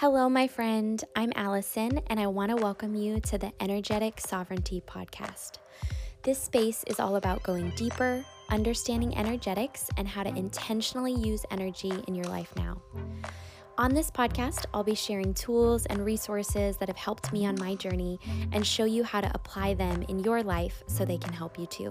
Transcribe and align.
Hello, 0.00 0.30
my 0.30 0.48
friend. 0.48 1.04
I'm 1.14 1.30
Allison, 1.36 2.00
and 2.06 2.18
I 2.18 2.26
want 2.26 2.48
to 2.48 2.56
welcome 2.56 2.94
you 2.94 3.20
to 3.20 3.36
the 3.36 3.52
Energetic 3.60 4.18
Sovereignty 4.18 4.82
Podcast. 4.86 5.58
This 6.22 6.38
space 6.38 6.82
is 6.86 6.98
all 6.98 7.16
about 7.16 7.42
going 7.42 7.68
deeper, 7.76 8.24
understanding 8.48 9.14
energetics, 9.14 9.90
and 9.98 10.08
how 10.08 10.22
to 10.22 10.34
intentionally 10.34 11.12
use 11.12 11.44
energy 11.50 11.92
in 12.08 12.14
your 12.14 12.24
life 12.24 12.50
now. 12.56 12.80
On 13.76 13.92
this 13.92 14.10
podcast, 14.10 14.64
I'll 14.72 14.82
be 14.82 14.94
sharing 14.94 15.34
tools 15.34 15.84
and 15.84 16.02
resources 16.02 16.78
that 16.78 16.88
have 16.88 16.96
helped 16.96 17.30
me 17.30 17.44
on 17.44 17.56
my 17.56 17.74
journey 17.74 18.18
and 18.52 18.66
show 18.66 18.86
you 18.86 19.04
how 19.04 19.20
to 19.20 19.30
apply 19.34 19.74
them 19.74 20.00
in 20.08 20.20
your 20.20 20.42
life 20.42 20.82
so 20.86 21.04
they 21.04 21.18
can 21.18 21.34
help 21.34 21.58
you 21.58 21.66
too. 21.66 21.90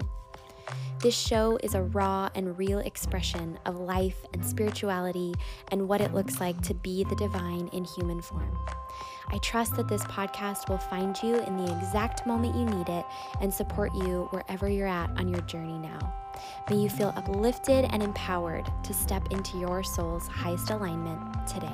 This 1.00 1.16
show 1.18 1.58
is 1.62 1.74
a 1.74 1.82
raw 1.82 2.28
and 2.34 2.58
real 2.58 2.80
expression 2.80 3.58
of 3.64 3.78
life 3.78 4.18
and 4.34 4.44
spirituality 4.44 5.34
and 5.68 5.88
what 5.88 6.02
it 6.02 6.12
looks 6.12 6.40
like 6.40 6.60
to 6.62 6.74
be 6.74 7.04
the 7.04 7.16
divine 7.16 7.68
in 7.72 7.84
human 7.84 8.20
form. 8.20 8.54
I 9.28 9.38
trust 9.38 9.76
that 9.76 9.88
this 9.88 10.02
podcast 10.04 10.68
will 10.68 10.78
find 10.78 11.16
you 11.22 11.36
in 11.36 11.56
the 11.56 11.74
exact 11.74 12.26
moment 12.26 12.54
you 12.54 12.66
need 12.66 12.88
it 12.88 13.06
and 13.40 13.52
support 13.52 13.94
you 13.94 14.28
wherever 14.30 14.68
you're 14.68 14.86
at 14.86 15.08
on 15.18 15.28
your 15.28 15.40
journey 15.42 15.78
now. 15.78 16.12
May 16.68 16.76
you 16.76 16.90
feel 16.90 17.14
uplifted 17.16 17.86
and 17.90 18.02
empowered 18.02 18.70
to 18.84 18.92
step 18.92 19.30
into 19.30 19.58
your 19.58 19.82
soul's 19.82 20.26
highest 20.26 20.70
alignment 20.70 21.46
today. 21.46 21.68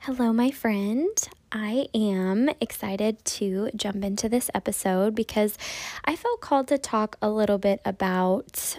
Hello, 0.00 0.32
my 0.32 0.50
friend. 0.50 1.28
I 1.52 1.88
am 1.94 2.50
excited 2.60 3.24
to 3.24 3.70
jump 3.76 4.04
into 4.04 4.28
this 4.28 4.50
episode 4.54 5.14
because 5.14 5.56
I 6.04 6.16
felt 6.16 6.40
called 6.40 6.68
to 6.68 6.78
talk 6.78 7.16
a 7.22 7.30
little 7.30 7.58
bit 7.58 7.80
about 7.84 8.78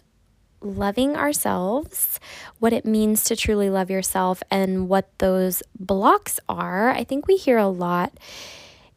loving 0.62 1.16
ourselves, 1.16 2.20
what 2.60 2.74
it 2.74 2.86
means 2.86 3.24
to 3.26 3.36
truly 3.36 3.70
love 3.70 3.90
yourself, 3.90 4.44
and 4.52 4.90
what 4.90 5.08
those 5.20 5.64
blocks 5.80 6.40
are. 6.50 6.90
I 6.90 7.04
think 7.04 7.28
we 7.28 7.38
hear 7.38 7.58
a 7.58 7.68
lot 7.68 8.18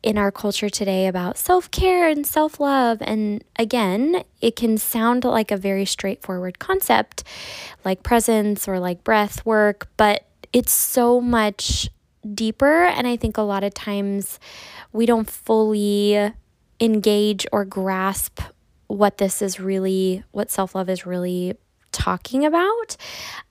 in 0.03 0.17
our 0.17 0.33
culture 0.33 0.71
today 0.71 1.07
about 1.07 1.37
self 1.39 1.71
care 1.71 2.09
and 2.09 2.27
self 2.27 2.59
love. 2.59 2.99
And 3.01 3.45
again, 3.57 4.25
it 4.41 4.57
can 4.57 4.79
sound 4.79 5.25
like 5.25 5.51
a 5.51 5.57
very 5.57 5.84
straightforward 5.84 6.59
concept, 6.59 7.23
like 7.84 8.03
presence 8.03 8.67
or 8.67 8.81
like 8.81 9.05
breath 9.05 9.45
work, 9.47 9.89
but 9.97 10.25
it's 10.53 10.73
so 10.73 11.21
much 11.21 11.89
deeper. 12.35 12.85
And 12.85 13.07
I 13.07 13.17
think 13.17 13.37
a 13.37 13.43
lot 13.43 13.65
of 13.65 13.75
times 13.75 14.39
we 14.93 15.07
don't 15.07 15.29
fully 15.29 16.33
engage 16.81 17.47
or 17.53 17.65
grasp 17.65 18.41
what 18.87 19.19
this 19.19 19.41
is 19.41 19.61
really, 19.61 20.25
what 20.33 20.51
self 20.51 20.75
love 20.75 20.89
is 20.89 21.07
really 21.07 21.55
talking 21.93 22.45
about. 22.45 22.97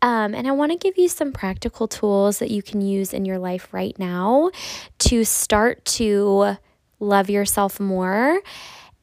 Um, 0.02 0.34
and 0.34 0.48
I 0.48 0.52
want 0.52 0.72
to 0.72 0.78
give 0.78 0.98
you 0.98 1.08
some 1.08 1.32
practical 1.32 1.88
tools 1.88 2.40
that 2.40 2.52
you 2.52 2.62
can 2.62 2.82
use 2.82 3.14
in 3.14 3.26
your 3.26 3.40
life 3.40 3.74
right 3.74 3.98
now 4.00 4.52
to 5.00 5.24
start 5.24 5.84
to 5.86 6.58
love 7.00 7.30
yourself 7.30 7.80
more 7.80 8.42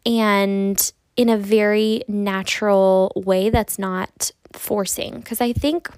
and 0.05 0.93
in 1.17 1.29
a 1.29 1.39
very 1.39 2.03
natural 2.09 3.13
way 3.17 3.51
that's 3.51 3.79
not 3.79 4.31
forcing. 4.53 5.17
Because 5.17 5.41
I 5.41 5.53
think 5.53 5.91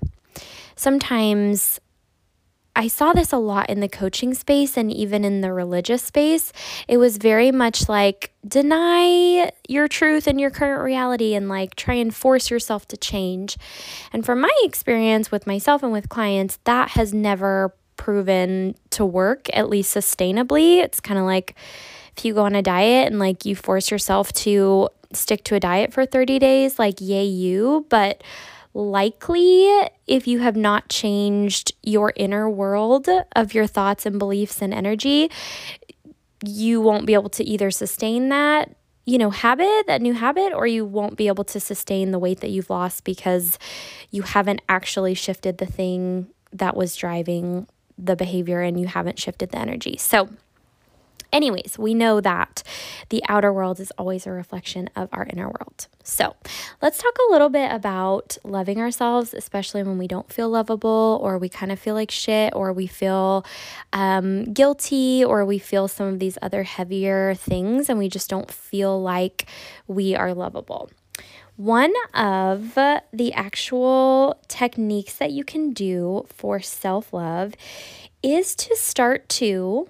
sometimes 0.77 1.80
I 2.78 2.86
saw 2.86 3.12
this 3.12 3.32
a 3.32 3.38
lot 3.38 3.70
in 3.70 3.80
the 3.80 3.88
coaching 3.88 4.34
space 4.34 4.76
and 4.76 4.92
even 4.92 5.24
in 5.24 5.40
the 5.40 5.52
religious 5.52 6.00
space. 6.00 6.52
It 6.86 6.98
was 6.98 7.16
very 7.16 7.50
much 7.50 7.88
like 7.88 8.32
deny 8.46 9.50
your 9.68 9.88
truth 9.88 10.28
and 10.28 10.40
your 10.40 10.50
current 10.50 10.84
reality 10.84 11.34
and 11.34 11.48
like 11.48 11.74
try 11.74 11.94
and 11.94 12.14
force 12.14 12.52
yourself 12.52 12.86
to 12.88 12.96
change. 12.96 13.58
And 14.12 14.24
from 14.24 14.40
my 14.40 14.56
experience 14.62 15.32
with 15.32 15.44
myself 15.44 15.82
and 15.82 15.90
with 15.90 16.08
clients, 16.08 16.60
that 16.64 16.90
has 16.90 17.12
never 17.12 17.74
proven 17.96 18.76
to 18.90 19.04
work, 19.04 19.48
at 19.52 19.68
least 19.68 19.92
sustainably. 19.92 20.76
It's 20.76 21.00
kind 21.00 21.18
of 21.18 21.26
like 21.26 21.56
if 22.16 22.24
you 22.24 22.32
go 22.32 22.44
on 22.44 22.54
a 22.54 22.62
diet 22.62 23.08
and 23.08 23.19
like 23.19 23.44
you 23.44 23.56
force 23.56 23.91
yourself 23.91 24.32
to 24.34 24.88
stick 25.12 25.42
to 25.44 25.56
a 25.56 25.60
diet 25.60 25.92
for 25.92 26.06
30 26.06 26.38
days, 26.38 26.78
like 26.78 27.00
yay 27.00 27.24
you, 27.24 27.86
but 27.88 28.22
likely 28.78 29.69
if 30.06 30.28
you 30.28 30.39
have 30.39 30.56
not 30.56 30.89
changed 30.89 31.72
your 31.83 32.12
inner 32.15 32.49
world 32.49 33.09
of 33.34 33.53
your 33.53 33.66
thoughts 33.66 34.06
and 34.06 34.19
beliefs 34.19 34.62
and 34.62 34.72
energy, 34.72 35.31
you 36.44 36.81
won't 36.81 37.05
be 37.05 37.15
able 37.15 37.28
to 37.31 37.44
either 37.44 37.71
sustain 37.71 38.28
that 38.28 38.77
you 39.05 39.19
know 39.19 39.31
habit 39.31 39.87
that 39.89 40.00
new 40.00 40.12
habit 40.12 40.53
or 40.53 40.66
you 40.66 40.84
won't 40.84 41.16
be 41.16 41.27
able 41.27 41.43
to 41.43 41.59
sustain 41.59 42.12
the 42.12 42.19
weight 42.19 42.41
that 42.41 42.50
you've 42.50 42.71
lost 42.71 43.03
because 43.03 43.59
you 44.11 44.22
haven't 44.22 44.61
actually 44.69 45.15
shifted 45.15 45.59
the 45.59 45.66
thing 45.66 46.28
that 46.53 46.77
was 46.77 46.95
driving 46.95 47.66
the 47.99 48.15
behavior 48.15 48.60
and 48.60 48.78
you 48.78 48.87
haven't 48.87 49.19
shifted 49.19 49.50
the 49.50 49.59
energy. 49.59 49.97
So 49.99 50.28
Anyways, 51.33 51.77
we 51.78 51.93
know 51.93 52.21
that 52.21 52.62
the 53.11 53.22
outer 53.28 53.53
world 53.53 53.81
is 53.81 53.93
always 53.99 54.27
a 54.27 54.31
reflection 54.31 54.89
of 54.97 55.09
our 55.12 55.27
inner 55.27 55.47
world. 55.47 55.87
So, 56.03 56.37
let's 56.81 56.99
talk 56.99 57.15
a 57.28 57.33
little 57.33 57.50
bit 57.50 57.71
about 57.71 58.39
loving 58.44 58.78
ourselves, 58.78 59.34
especially 59.34 59.83
when 59.83 59.99
we 59.99 60.09
don't 60.09 60.33
feel 60.33 60.49
lovable 60.49 61.21
or 61.22 61.37
we 61.37 61.50
kind 61.50 61.71
of 61.71 61.78
feel 61.78 61.94
like 61.94 62.11
shit 62.11 62.55
or 62.55 62.72
we 62.72 62.87
feel 62.87 63.44
um, 63.93 64.44
guilty 64.53 65.22
or 65.22 65.44
we 65.44 65.59
feel 65.59 65.87
some 65.87 66.06
of 66.06 66.19
these 66.19 66.39
other 66.41 66.62
heavier 66.62 67.34
things 67.34 67.91
and 67.91 67.99
we 67.99 68.09
just 68.09 68.31
don't 68.31 68.50
feel 68.50 69.00
like 69.00 69.47
we 69.87 70.15
are 70.15 70.33
lovable. 70.33 70.91
One 71.56 71.93
of 72.15 72.75
the 72.75 73.33
actual 73.34 74.41
techniques 74.47 75.15
that 75.16 75.33
you 75.33 75.43
can 75.45 75.72
do 75.72 76.25
for 76.28 76.60
self 76.60 77.12
love 77.12 77.55
is 78.22 78.55
to 78.55 78.77
start 78.77 79.28
to 79.31 79.89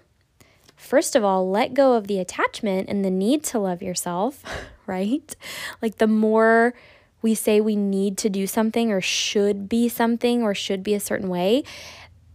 first 0.78 1.14
of 1.14 1.24
all, 1.24 1.50
let 1.50 1.74
go 1.74 1.94
of 1.94 2.06
the 2.06 2.18
attachment 2.18 2.88
and 2.88 3.04
the 3.04 3.10
need 3.10 3.42
to 3.44 3.58
love 3.58 3.82
yourself, 3.82 4.42
right? 4.86 5.36
Like 5.82 5.98
the 5.98 6.06
more 6.06 6.72
we 7.20 7.34
say 7.34 7.60
we 7.60 7.76
need 7.76 8.16
to 8.18 8.30
do 8.30 8.46
something 8.46 8.92
or 8.92 9.00
should 9.00 9.68
be 9.68 9.88
something 9.88 10.42
or 10.42 10.54
should 10.54 10.82
be 10.82 10.94
a 10.94 11.00
certain 11.00 11.28
way, 11.28 11.64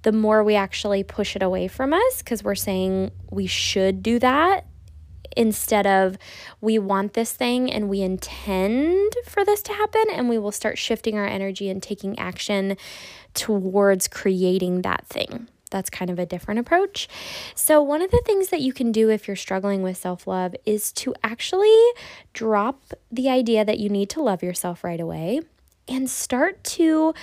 the 0.03 0.11
more 0.11 0.43
we 0.43 0.55
actually 0.55 1.03
push 1.03 1.35
it 1.35 1.41
away 1.41 1.67
from 1.67 1.93
us 1.93 2.17
because 2.17 2.43
we're 2.43 2.55
saying 2.55 3.11
we 3.31 3.47
should 3.47 4.03
do 4.03 4.19
that 4.19 4.65
instead 5.35 5.87
of 5.87 6.17
we 6.61 6.77
want 6.77 7.13
this 7.13 7.31
thing 7.31 7.71
and 7.71 7.89
we 7.89 8.01
intend 8.01 9.13
for 9.25 9.43
this 9.45 9.61
to 9.63 9.73
happen 9.73 10.03
and 10.11 10.29
we 10.29 10.37
will 10.37 10.51
start 10.51 10.77
shifting 10.77 11.17
our 11.17 11.25
energy 11.25 11.69
and 11.69 11.81
taking 11.81 12.19
action 12.19 12.77
towards 13.33 14.07
creating 14.07 14.81
that 14.83 15.07
thing 15.07 15.47
that's 15.73 15.89
kind 15.89 16.09
of 16.09 16.17
a 16.17 16.25
different 16.25 16.61
approach. 16.61 17.09
So, 17.56 17.81
one 17.81 18.01
of 18.01 18.11
the 18.11 18.22
things 18.25 18.47
that 18.50 18.61
you 18.61 18.72
can 18.72 18.94
do 18.94 19.09
if 19.09 19.28
you're 19.28 19.35
struggling 19.35 19.81
with 19.81 19.97
self 19.97 20.25
love 20.25 20.56
is 20.66 20.94
to 20.94 21.13
actually 21.22 21.75
drop 22.31 22.94
the 23.11 23.29
idea 23.29 23.66
that 23.66 23.79
you 23.79 23.89
need 23.89 24.09
to 24.11 24.22
love 24.22 24.41
yourself 24.41 24.85
right 24.85 25.01
away 25.01 25.41
and 25.89 26.09
start 26.09 26.63
to 26.63 27.13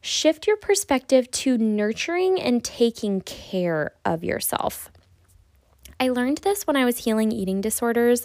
shift 0.00 0.46
your 0.46 0.56
perspective 0.56 1.30
to 1.30 1.58
nurturing 1.58 2.40
and 2.40 2.64
taking 2.64 3.20
care 3.20 3.92
of 4.06 4.24
yourself. 4.24 4.90
I 6.00 6.08
learned 6.08 6.38
this 6.38 6.66
when 6.66 6.76
I 6.76 6.86
was 6.86 7.04
healing 7.04 7.30
eating 7.30 7.60
disorders 7.60 8.24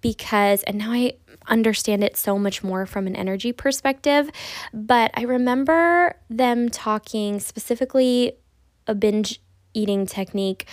because, 0.00 0.62
and 0.62 0.78
now 0.78 0.92
I 0.92 1.14
understand 1.46 2.02
it 2.02 2.16
so 2.16 2.38
much 2.38 2.64
more 2.64 2.86
from 2.86 3.06
an 3.06 3.14
energy 3.14 3.52
perspective. 3.52 4.30
But 4.72 5.10
I 5.14 5.22
remember 5.22 6.16
them 6.30 6.70
talking 6.70 7.38
specifically 7.38 8.32
a 8.90 8.94
binge 8.94 9.40
eating 9.72 10.04
technique 10.04 10.66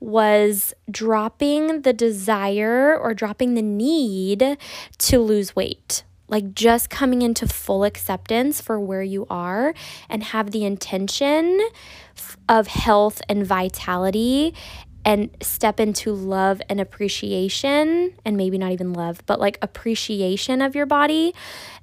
was 0.00 0.74
dropping 0.90 1.82
the 1.82 1.92
desire 1.92 2.98
or 2.98 3.14
dropping 3.14 3.54
the 3.54 3.62
need 3.62 4.58
to 4.98 5.20
lose 5.20 5.54
weight. 5.54 6.02
Like 6.28 6.52
just 6.54 6.90
coming 6.90 7.22
into 7.22 7.46
full 7.46 7.84
acceptance 7.84 8.60
for 8.60 8.78
where 8.78 9.02
you 9.02 9.26
are 9.30 9.74
and 10.08 10.22
have 10.24 10.50
the 10.50 10.64
intention 10.64 11.60
of 12.48 12.66
health 12.66 13.22
and 13.28 13.46
vitality 13.46 14.54
and 15.04 15.30
step 15.40 15.80
into 15.80 16.12
love 16.12 16.60
and 16.68 16.80
appreciation, 16.80 18.14
and 18.24 18.36
maybe 18.36 18.58
not 18.58 18.72
even 18.72 18.92
love, 18.92 19.24
but 19.26 19.40
like 19.40 19.58
appreciation 19.62 20.60
of 20.60 20.74
your 20.74 20.86
body. 20.86 21.34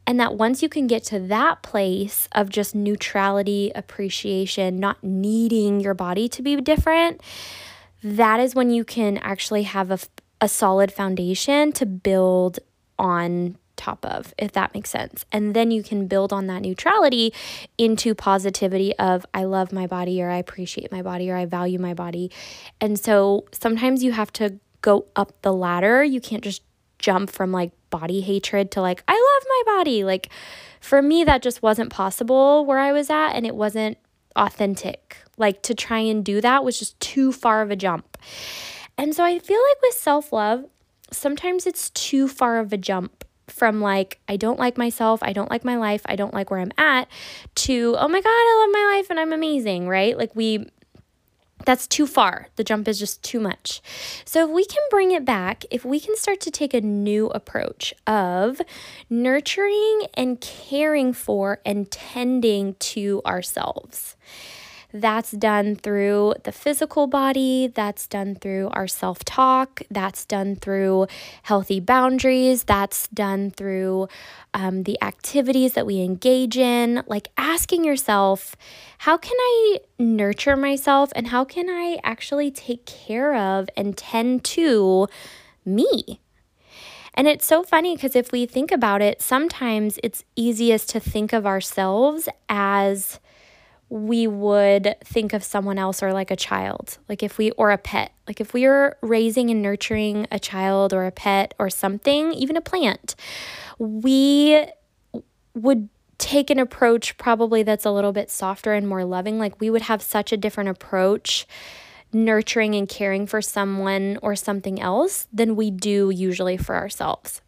And 0.06 0.20
that 0.20 0.36
once 0.36 0.62
you 0.64 0.70
can 0.70 0.88
get 0.88 1.04
to 1.06 1.20
that 1.20 1.64
place 1.64 2.30
of 2.32 2.50
just 2.50 2.74
neutrality, 2.74 3.72
appreciation, 3.76 4.80
not 4.80 5.04
needing 5.04 5.82
your 5.82 5.94
body 5.94 6.30
to 6.30 6.42
be 6.42 6.56
different, 6.62 7.22
that 8.04 8.40
is 8.40 8.56
when 8.56 8.70
you 8.70 8.86
can 8.86 9.18
actually 9.18 9.64
have 9.64 9.92
a, 9.92 10.00
a 10.40 10.48
solid 10.48 10.92
foundation 10.94 11.72
to 11.74 11.86
build 11.86 12.60
on 12.98 13.58
top 13.78 14.06
of, 14.06 14.34
if 14.38 14.52
that 14.52 14.74
makes 14.74 14.90
sense. 14.90 15.26
And 15.32 15.54
then 15.54 15.72
you 15.72 15.84
can 15.84 16.08
build 16.08 16.34
on 16.34 16.48
that 16.48 16.62
neutrality 16.62 17.34
into 17.78 18.14
positivity 18.14 18.96
of, 18.98 19.26
I 19.34 19.44
love 19.46 19.72
my 19.72 19.88
body, 19.88 20.22
or 20.22 20.30
I 20.30 20.38
appreciate 20.38 20.92
my 20.92 21.02
body, 21.02 21.30
or 21.30 21.36
I 21.36 21.46
value 21.46 21.80
my 21.80 21.94
body. 21.94 22.32
And 22.82 23.00
so 23.00 23.46
sometimes 23.52 24.04
you 24.04 24.12
have 24.12 24.34
to 24.34 24.60
go 24.82 25.06
up 25.16 25.42
the 25.42 25.54
ladder. 25.54 26.04
You 26.04 26.22
can't 26.22 26.44
just 26.44 26.62
jump 27.00 27.30
from 27.30 27.52
like 27.52 27.72
body 27.90 28.22
hatred 28.22 28.72
to 28.72 28.82
like, 28.82 29.04
I 29.08 29.14
love 29.14 29.48
my 29.50 29.78
body. 29.78 30.04
Like, 30.04 30.30
for 30.80 31.02
me, 31.02 31.24
that 31.24 31.42
just 31.42 31.62
wasn't 31.62 31.90
possible 31.90 32.66
where 32.66 32.80
I 32.80 32.92
was 32.92 33.10
at, 33.10 33.32
and 33.32 33.46
it 33.46 33.56
wasn't 33.56 33.98
authentic. 34.36 35.18
Like, 35.38 35.62
to 35.64 35.74
try 35.74 36.00
and 36.00 36.24
do 36.24 36.42
that 36.42 36.64
was 36.64 36.80
just 36.80 37.00
too 37.00 37.32
far 37.32 37.62
of 37.62 37.72
a 37.72 37.76
jump. 37.76 38.18
And 38.98 39.16
so 39.16 39.24
I 39.24 39.38
feel 39.40 39.60
like 39.60 39.82
with 39.82 39.96
self 39.96 40.32
love, 40.32 40.66
sometimes 41.12 41.68
it's 41.68 41.90
too 41.92 42.28
far 42.28 42.60
of 42.60 42.74
a 42.74 42.78
jump 42.78 43.17
from 43.48 43.82
like, 43.82 44.20
I 44.28 44.38
don't 44.38 44.60
like 44.60 44.78
myself, 44.78 45.22
I 45.24 45.34
don't 45.34 45.50
like 45.50 45.64
my 45.64 45.78
life, 45.78 46.02
I 46.06 46.16
don't 46.16 46.34
like 46.34 46.52
where 46.52 46.60
I'm 46.60 46.72
at, 46.78 47.08
to, 47.56 47.96
oh 47.98 48.08
my 48.08 48.22
God, 48.22 48.30
I 48.30 48.64
love 48.66 48.74
my 48.74 48.96
life 48.96 49.10
and 49.10 49.20
I'm 49.20 49.34
amazing, 49.34 49.88
right? 49.88 50.18
Like, 50.18 50.36
we 50.36 50.68
that's 51.66 51.88
too 51.88 52.08
far. 52.08 52.48
The 52.56 52.64
jump 52.64 52.88
is 52.88 53.00
just 53.00 53.24
too 53.24 53.40
much. 53.40 53.82
So, 54.26 54.46
if 54.46 54.52
we 54.52 54.64
can 54.64 54.82
bring 54.90 55.12
it 55.12 55.26
back, 55.26 55.66
if 55.72 55.84
we 55.84 56.00
can 56.00 56.16
start 56.16 56.40
to 56.42 56.52
take 56.52 56.74
a 56.74 56.82
new 56.82 57.28
approach 57.28 57.94
of 58.06 58.62
nurturing 59.10 60.04
and 60.14 60.40
caring 60.40 61.14
for 61.14 61.60
and 61.66 61.90
tending 61.92 62.76
to 62.76 63.22
ourselves. 63.26 64.16
That's 64.94 65.32
done 65.32 65.76
through 65.76 66.36
the 66.44 66.54
physical 66.54 67.08
body, 67.08 67.68
that's 67.68 68.08
done 68.08 68.36
through 68.36 68.70
our 68.70 68.88
self 68.88 69.26
talk, 69.26 69.82
that's 69.92 70.26
done 70.26 70.56
through 70.56 71.08
healthy 71.44 71.82
boundaries, 71.82 72.64
that's 72.64 73.08
done 73.10 73.52
through 73.52 74.08
um, 74.54 74.84
the 74.84 74.98
activities 75.04 75.74
that 75.74 75.86
we 75.86 76.02
engage 76.02 76.58
in. 76.58 77.04
Like 77.06 77.28
asking 77.38 77.84
yourself, 77.84 78.56
how 79.00 79.18
can 79.18 79.36
I 79.38 79.80
nurture 80.00 80.56
myself 80.56 81.12
and 81.16 81.28
how 81.28 81.44
can 81.44 81.70
I 81.70 82.00
actually 82.04 82.50
take 82.50 82.86
care 82.86 83.36
of 83.36 83.70
and 83.76 83.98
tend 83.98 84.46
to 84.46 85.08
me? 85.66 86.22
And 87.14 87.28
it's 87.28 87.48
so 87.48 87.64
funny 87.64 87.96
because 87.96 88.16
if 88.16 88.32
we 88.32 88.46
think 88.46 88.72
about 88.72 89.02
it, 89.02 89.22
sometimes 89.22 90.00
it's 90.04 90.24
easiest 90.36 90.88
to 90.92 91.00
think 91.00 91.34
of 91.34 91.48
ourselves 91.48 92.30
as 92.48 93.20
we 93.90 94.28
would 94.28 94.96
think 95.04 95.34
of 95.34 95.44
someone 95.44 95.78
else 95.78 96.04
or 96.04 96.12
like 96.12 96.30
a 96.30 96.36
child, 96.36 96.98
like 97.08 97.24
if 97.24 97.38
we, 97.38 97.52
or 97.52 97.72
a 97.72 97.78
pet. 97.78 98.12
Like 98.28 98.42
if 98.42 98.54
we 98.54 98.66
are 98.66 98.98
raising 99.02 99.50
and 99.50 99.62
nurturing 99.62 100.28
a 100.32 100.40
child 100.40 100.94
or 100.94 101.06
a 101.06 101.12
pet 101.12 101.54
or 101.58 101.70
something, 101.70 102.34
even 102.34 102.58
a 102.58 102.62
plant, 102.62 103.16
we 103.80 104.66
would 105.54 105.90
take 106.18 106.50
an 106.50 106.60
approach 106.60 107.18
probably 107.18 107.64
that's 107.64 107.86
a 107.86 107.92
little 107.92 108.12
bit 108.12 108.30
softer 108.30 108.74
and 108.74 108.88
more 108.88 109.06
loving. 109.06 109.40
Like 109.40 109.60
we 109.62 109.70
would 109.70 109.84
have 109.84 110.02
such 110.02 110.32
a 110.32 110.38
different 110.38 110.70
approach 110.70 111.48
nurturing 112.14 112.76
and 112.76 112.88
caring 112.88 113.28
for 113.28 113.42
someone 113.42 114.18
or 114.22 114.36
something 114.36 114.82
else 114.82 115.28
than 115.32 115.56
we 115.56 115.70
do 115.70 116.10
usually 116.10 116.58
for 116.58 116.76
ourselves. 116.76 117.42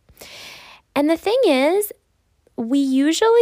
And 0.95 1.09
the 1.09 1.17
thing 1.17 1.39
is, 1.45 1.91
we 2.57 2.79
usually 2.79 3.41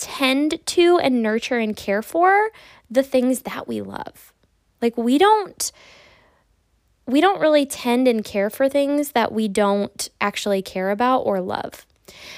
tend 0.00 0.64
to 0.66 0.98
and 0.98 1.22
nurture 1.22 1.58
and 1.58 1.76
care 1.76 2.02
for 2.02 2.50
the 2.90 3.02
things 3.02 3.42
that 3.42 3.68
we 3.68 3.80
love. 3.80 4.32
Like 4.82 4.96
we 4.96 5.18
don't 5.18 5.70
we 7.06 7.20
don't 7.20 7.40
really 7.40 7.66
tend 7.66 8.06
and 8.06 8.24
care 8.24 8.50
for 8.50 8.68
things 8.68 9.12
that 9.12 9.32
we 9.32 9.48
don't 9.48 10.08
actually 10.20 10.62
care 10.62 10.90
about 10.90 11.20
or 11.20 11.40
love. 11.40 11.84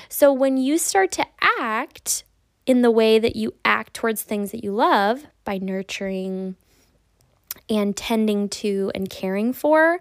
So 0.09 0.33
when 0.33 0.57
you 0.57 0.79
start 0.79 1.13
to 1.13 1.27
act 1.59 2.25
in 2.65 2.83
the 2.83 2.91
way 2.91 3.19
that 3.19 3.37
you 3.37 3.55
act 3.65 3.95
towards 3.95 4.23
things 4.23 4.51
that 4.53 4.65
you 4.65 4.73
love 4.73 5.25
by 5.45 5.59
nurturing 5.59 6.57
and 7.69 7.97
tending 7.97 8.49
to 8.49 8.91
and 8.95 9.11
caring 9.11 9.53
for, 9.53 10.01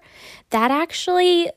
that 0.52 0.72
actually 0.72 1.50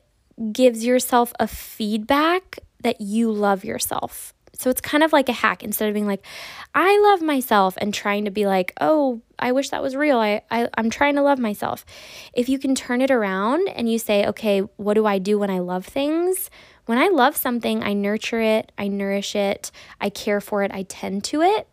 gives 0.51 0.85
yourself 0.85 1.31
a 1.39 1.47
feedback 1.47 2.59
that 2.81 2.99
you 2.99 3.31
love 3.31 3.63
yourself. 3.63 4.33
So 4.57 4.69
it's 4.69 4.81
kind 4.81 5.03
of 5.03 5.13
like 5.13 5.29
a 5.29 5.33
hack 5.33 5.63
instead 5.63 5.87
of 5.87 5.93
being 5.93 6.07
like, 6.07 6.25
I 6.73 6.97
love 6.99 7.21
myself 7.21 7.75
and 7.77 7.93
trying 7.93 8.25
to 8.25 8.31
be 8.31 8.45
like, 8.45 8.73
oh, 8.79 9.21
I 9.37 9.51
wish 9.51 9.69
that 9.69 9.81
was 9.81 9.95
real. 9.95 10.19
I, 10.19 10.41
I, 10.49 10.69
I'm 10.77 10.89
trying 10.89 11.15
to 11.15 11.21
love 11.21 11.39
myself. 11.39 11.85
If 12.33 12.47
you 12.47 12.57
can 12.57 12.73
turn 12.73 13.01
it 13.01 13.11
around 13.11 13.67
and 13.69 13.91
you 13.91 13.99
say, 13.99 14.25
okay, 14.27 14.59
what 14.77 14.93
do 14.93 15.05
I 15.05 15.17
do 15.17 15.37
when 15.37 15.49
I 15.49 15.59
love 15.59 15.85
things? 15.85 16.49
When 16.85 16.97
I 16.97 17.07
love 17.07 17.35
something, 17.35 17.83
I 17.83 17.93
nurture 17.93 18.41
it, 18.41 18.71
I 18.77 18.87
nourish 18.87 19.35
it, 19.35 19.71
I 19.99 20.09
care 20.09 20.39
for 20.39 20.63
it, 20.63 20.71
I 20.71 20.83
tend 20.83 21.23
to 21.25 21.41
it. 21.41 21.67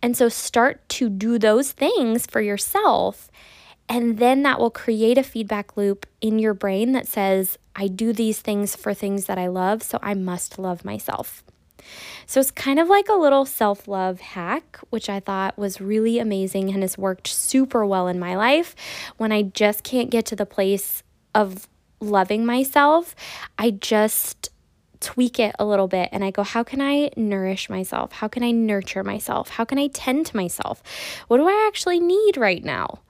And 0.00 0.16
so 0.16 0.28
start 0.28 0.88
to 0.90 1.08
do 1.08 1.38
those 1.38 1.72
things 1.72 2.26
for 2.26 2.40
yourself. 2.40 3.30
And 3.88 4.18
then 4.18 4.42
that 4.42 4.58
will 4.58 4.70
create 4.70 5.18
a 5.18 5.22
feedback 5.22 5.76
loop 5.76 6.06
in 6.20 6.38
your 6.38 6.54
brain 6.54 6.92
that 6.92 7.06
says, 7.06 7.58
I 7.76 7.88
do 7.88 8.12
these 8.12 8.40
things 8.40 8.76
for 8.76 8.94
things 8.94 9.26
that 9.26 9.38
I 9.38 9.48
love, 9.48 9.82
so 9.82 9.98
I 10.00 10.14
must 10.14 10.58
love 10.58 10.84
myself. 10.84 11.42
So 12.26 12.40
it's 12.40 12.50
kind 12.50 12.78
of 12.78 12.88
like 12.88 13.08
a 13.08 13.14
little 13.14 13.44
self 13.44 13.86
love 13.86 14.20
hack, 14.20 14.78
which 14.90 15.08
I 15.08 15.20
thought 15.20 15.58
was 15.58 15.80
really 15.80 16.18
amazing 16.18 16.70
and 16.70 16.82
has 16.82 16.98
worked 16.98 17.28
super 17.28 17.84
well 17.84 18.08
in 18.08 18.18
my 18.18 18.36
life. 18.36 18.74
When 19.16 19.32
I 19.32 19.42
just 19.42 19.82
can't 19.82 20.10
get 20.10 20.26
to 20.26 20.36
the 20.36 20.46
place 20.46 21.02
of 21.34 21.68
loving 22.00 22.46
myself, 22.46 23.14
I 23.58 23.70
just 23.70 24.50
tweak 25.00 25.38
it 25.38 25.54
a 25.58 25.64
little 25.64 25.86
bit 25.86 26.08
and 26.12 26.24
I 26.24 26.30
go, 26.30 26.42
how 26.42 26.62
can 26.62 26.80
I 26.80 27.10
nourish 27.16 27.68
myself? 27.68 28.12
How 28.12 28.28
can 28.28 28.42
I 28.42 28.50
nurture 28.50 29.04
myself? 29.04 29.50
How 29.50 29.64
can 29.64 29.78
I 29.78 29.88
tend 29.88 30.26
to 30.26 30.36
myself? 30.36 30.82
What 31.28 31.36
do 31.36 31.46
I 31.46 31.64
actually 31.68 32.00
need 32.00 32.36
right 32.36 32.64
now? 32.64 33.00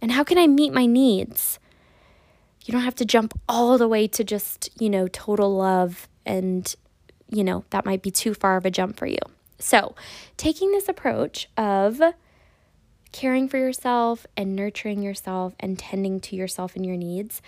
And 0.00 0.12
how 0.12 0.24
can 0.24 0.38
I 0.38 0.46
meet 0.46 0.72
my 0.72 0.86
needs? 0.86 1.58
You 2.64 2.72
don't 2.72 2.82
have 2.82 2.94
to 2.96 3.04
jump 3.04 3.38
all 3.48 3.76
the 3.76 3.88
way 3.88 4.08
to 4.08 4.24
just, 4.24 4.70
you 4.80 4.88
know, 4.88 5.08
total 5.08 5.54
love 5.54 6.08
and 6.24 6.74
you 7.32 7.42
know, 7.42 7.64
that 7.70 7.86
might 7.86 8.02
be 8.02 8.10
too 8.10 8.34
far 8.34 8.56
of 8.56 8.66
a 8.66 8.70
jump 8.70 8.96
for 8.96 9.06
you. 9.06 9.18
So, 9.58 9.94
taking 10.36 10.70
this 10.70 10.88
approach 10.88 11.48
of 11.56 12.00
caring 13.10 13.48
for 13.48 13.58
yourself 13.58 14.26
and 14.36 14.54
nurturing 14.54 15.02
yourself 15.02 15.54
and 15.58 15.78
tending 15.78 16.20
to 16.20 16.36
yourself 16.36 16.76
and 16.76 16.84
your 16.84 16.96
needs, 16.96 17.40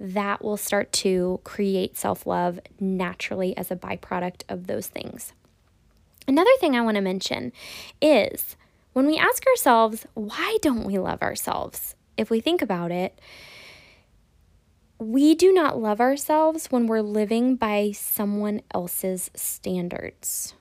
that 0.00 0.42
will 0.42 0.56
start 0.56 0.92
to 0.92 1.40
create 1.44 1.96
self 1.96 2.26
love 2.26 2.58
naturally 2.80 3.56
as 3.56 3.70
a 3.70 3.76
byproduct 3.76 4.42
of 4.48 4.66
those 4.66 4.88
things. 4.88 5.32
Another 6.26 6.50
thing 6.60 6.74
I 6.74 6.82
want 6.82 6.96
to 6.96 7.00
mention 7.00 7.52
is 8.02 8.56
when 8.92 9.06
we 9.06 9.16
ask 9.16 9.46
ourselves, 9.46 10.06
why 10.14 10.58
don't 10.62 10.84
we 10.84 10.98
love 10.98 11.22
ourselves? 11.22 11.94
If 12.16 12.30
we 12.30 12.40
think 12.40 12.60
about 12.62 12.90
it, 12.90 13.18
we 14.98 15.34
do 15.34 15.52
not 15.52 15.80
love 15.80 16.00
ourselves 16.00 16.66
when 16.66 16.86
we're 16.86 17.02
living 17.02 17.54
by 17.56 17.92
someone 17.92 18.60
else's 18.72 19.30
standards. 19.34 20.54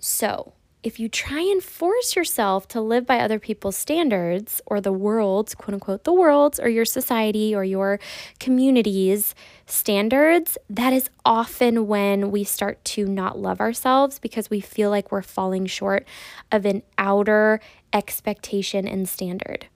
So, 0.00 0.54
if 0.82 1.00
you 1.00 1.08
try 1.08 1.40
and 1.40 1.62
force 1.62 2.14
yourself 2.14 2.68
to 2.68 2.80
live 2.80 3.06
by 3.06 3.18
other 3.18 3.38
people's 3.38 3.76
standards 3.76 4.60
or 4.66 4.82
the 4.82 4.92
world's, 4.92 5.54
quote 5.54 5.72
unquote, 5.72 6.04
the 6.04 6.12
world's 6.12 6.60
or 6.60 6.68
your 6.68 6.84
society 6.84 7.54
or 7.54 7.64
your 7.64 7.98
community's 8.38 9.34
standards, 9.64 10.58
that 10.68 10.92
is 10.92 11.08
often 11.24 11.86
when 11.86 12.30
we 12.30 12.44
start 12.44 12.84
to 12.84 13.06
not 13.06 13.38
love 13.38 13.60
ourselves 13.60 14.18
because 14.18 14.50
we 14.50 14.60
feel 14.60 14.90
like 14.90 15.10
we're 15.10 15.22
falling 15.22 15.64
short 15.64 16.06
of 16.52 16.66
an 16.66 16.82
outer 16.98 17.60
expectation 17.94 18.86
and 18.86 19.08
standard. 19.08 19.68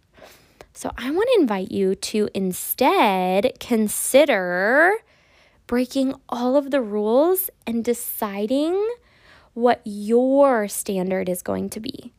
So 0.78 0.92
I 0.96 1.10
want 1.10 1.28
to 1.34 1.40
invite 1.40 1.72
you 1.72 1.96
to 1.96 2.28
instead 2.34 3.58
consider 3.58 4.92
breaking 5.66 6.14
all 6.28 6.54
of 6.54 6.70
the 6.70 6.80
rules 6.80 7.50
and 7.66 7.84
deciding 7.84 8.88
what 9.54 9.80
your 9.84 10.68
standard 10.68 11.28
is 11.28 11.42
going 11.42 11.68
to 11.70 11.80
be. 11.80 12.12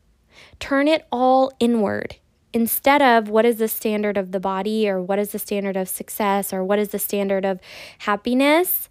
Turn 0.59 0.89
it 0.89 1.07
all 1.09 1.53
inward 1.61 2.17
instead 2.51 3.01
of 3.01 3.29
what 3.29 3.45
is 3.45 3.59
the 3.59 3.69
standard 3.69 4.17
of 4.17 4.33
the 4.33 4.41
body 4.41 4.89
or 4.89 5.01
what 5.01 5.19
is 5.19 5.31
the 5.31 5.39
standard 5.39 5.77
of 5.77 5.87
success 5.87 6.51
or 6.51 6.61
what 6.61 6.79
is 6.79 6.89
the 6.89 6.99
standard 6.99 7.45
of 7.45 7.61
happiness. 7.99 8.89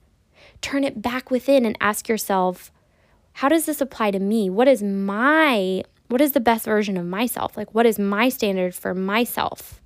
Turn 0.62 0.82
it 0.82 1.02
back 1.02 1.30
within 1.30 1.66
and 1.66 1.76
ask 1.78 2.08
yourself, 2.08 2.72
how 3.34 3.50
does 3.50 3.66
this 3.66 3.82
apply 3.82 4.12
to 4.12 4.18
me? 4.18 4.48
What 4.48 4.66
is 4.66 4.82
my 4.82 5.82
what 6.08 6.20
is 6.20 6.32
the 6.32 6.40
best 6.40 6.64
version 6.64 6.96
of 6.96 7.06
myself? 7.06 7.56
Like, 7.56 7.74
what 7.74 7.86
is 7.86 7.98
my 7.98 8.28
standard 8.28 8.74
for 8.74 8.94
myself? 8.94 9.80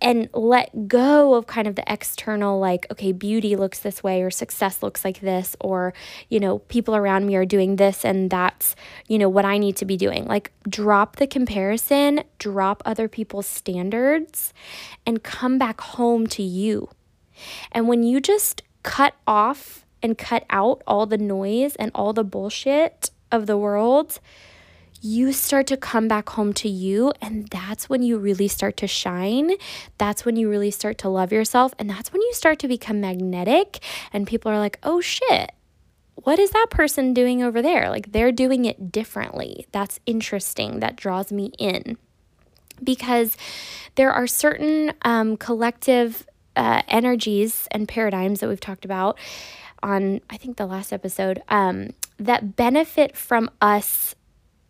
And 0.00 0.28
let 0.34 0.86
go 0.86 1.34
of 1.34 1.46
kind 1.46 1.66
of 1.66 1.76
the 1.76 1.84
external, 1.90 2.58
like, 2.58 2.86
okay, 2.90 3.12
beauty 3.12 3.56
looks 3.56 3.78
this 3.78 4.02
way, 4.02 4.22
or 4.22 4.30
success 4.30 4.82
looks 4.82 5.02
like 5.02 5.20
this, 5.20 5.56
or, 5.60 5.94
you 6.28 6.40
know, 6.40 6.58
people 6.58 6.94
around 6.94 7.26
me 7.26 7.36
are 7.36 7.46
doing 7.46 7.76
this, 7.76 8.04
and 8.04 8.28
that's, 8.28 8.76
you 9.08 9.18
know, 9.18 9.30
what 9.30 9.46
I 9.46 9.56
need 9.56 9.76
to 9.76 9.86
be 9.86 9.96
doing. 9.96 10.26
Like, 10.26 10.52
drop 10.68 11.16
the 11.16 11.26
comparison, 11.26 12.24
drop 12.38 12.82
other 12.84 13.08
people's 13.08 13.46
standards, 13.46 14.52
and 15.06 15.22
come 15.22 15.58
back 15.58 15.80
home 15.80 16.26
to 16.28 16.42
you. 16.42 16.90
And 17.72 17.88
when 17.88 18.02
you 18.02 18.20
just 18.20 18.62
cut 18.82 19.14
off 19.26 19.86
and 20.02 20.18
cut 20.18 20.44
out 20.50 20.82
all 20.86 21.06
the 21.06 21.16
noise 21.16 21.76
and 21.76 21.90
all 21.94 22.12
the 22.12 22.24
bullshit 22.24 23.10
of 23.32 23.46
the 23.46 23.56
world, 23.56 24.20
you 25.04 25.34
start 25.34 25.66
to 25.66 25.76
come 25.76 26.08
back 26.08 26.30
home 26.30 26.54
to 26.54 26.68
you. 26.68 27.12
And 27.20 27.46
that's 27.48 27.90
when 27.90 28.02
you 28.02 28.16
really 28.16 28.48
start 28.48 28.78
to 28.78 28.86
shine. 28.86 29.52
That's 29.98 30.24
when 30.24 30.36
you 30.36 30.48
really 30.48 30.70
start 30.70 30.96
to 30.98 31.10
love 31.10 31.30
yourself. 31.30 31.74
And 31.78 31.90
that's 31.90 32.10
when 32.10 32.22
you 32.22 32.32
start 32.32 32.58
to 32.60 32.68
become 32.68 33.02
magnetic. 33.02 33.80
And 34.14 34.26
people 34.26 34.50
are 34.50 34.58
like, 34.58 34.78
oh 34.82 35.02
shit, 35.02 35.52
what 36.14 36.38
is 36.38 36.52
that 36.52 36.68
person 36.70 37.12
doing 37.12 37.42
over 37.42 37.60
there? 37.60 37.90
Like 37.90 38.12
they're 38.12 38.32
doing 38.32 38.64
it 38.64 38.90
differently. 38.90 39.66
That's 39.72 40.00
interesting. 40.06 40.80
That 40.80 40.96
draws 40.96 41.30
me 41.30 41.52
in. 41.58 41.98
Because 42.82 43.36
there 43.96 44.10
are 44.10 44.26
certain 44.26 44.94
um, 45.02 45.36
collective 45.36 46.26
uh, 46.56 46.82
energies 46.88 47.68
and 47.70 47.86
paradigms 47.86 48.40
that 48.40 48.48
we've 48.48 48.58
talked 48.58 48.84
about 48.86 49.18
on, 49.82 50.22
I 50.30 50.38
think, 50.38 50.56
the 50.56 50.66
last 50.66 50.92
episode 50.92 51.42
um, 51.48 51.90
that 52.18 52.56
benefit 52.56 53.16
from 53.16 53.50
us 53.60 54.14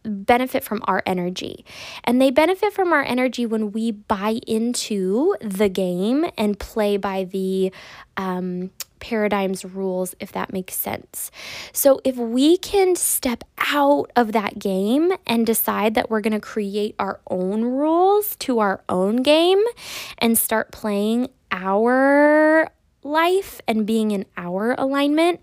benefit 0.05 0.65
from 0.65 0.83
our 0.85 1.03
energy. 1.07 1.65
And 2.05 2.21
they 2.21 2.31
benefit 2.31 2.73
from 2.73 2.93
our 2.93 3.03
energy 3.03 3.47
when 3.47 3.73
we 3.73 3.91
buy 3.91 4.41
into 4.47 5.37
the 5.41 5.69
game 5.69 6.27
and 6.37 6.59
play 6.59 6.97
by 6.97 7.25
the 7.25 7.73
um, 8.17 8.71
paradigm's 9.01 9.65
rules, 9.65 10.15
if 10.19 10.33
that 10.33 10.53
makes 10.53 10.75
sense. 10.75 11.31
So, 11.73 12.01
if 12.05 12.17
we 12.17 12.57
can 12.57 12.97
step 12.97 13.45
out 13.59 14.11
of 14.17 14.33
that 14.33 14.59
game 14.59 15.13
and 15.27 15.47
decide 15.47 15.95
that 15.95 16.11
we're 16.11 16.21
going 16.21 16.33
to 16.33 16.41
create 16.41 16.95
our 16.99 17.21
own 17.29 17.63
rules 17.63 18.37
to 18.37 18.61
our 18.61 18.83
own 18.89 19.17
game 19.23 19.63
and 20.19 20.39
start 20.39 20.73
playing 20.73 21.29
our 21.51 22.71
life 23.05 23.61
and 23.69 23.87
being 23.87 24.11
in 24.11 24.25
our 24.37 24.75
alignment, 24.79 25.41